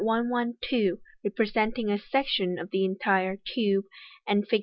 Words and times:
112, 0.03 0.97
represent 1.23 1.77
ing 1.77 1.91
a 1.91 1.99
section 1.99 2.57
of 2.57 2.69
the 2.71 2.83
entire 2.83 3.37
tube, 3.53 3.85
and 4.27 4.47
Fig. 4.47 4.59